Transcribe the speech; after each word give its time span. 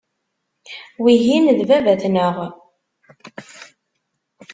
Wihin 1.03 1.45
d 1.57 1.59
baba-tneɣ. 1.69 2.35